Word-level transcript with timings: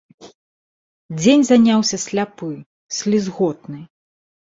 Дзень 1.19 1.43
заняўся 1.49 1.99
сляпы, 2.05 2.49
слізготны. 3.01 3.79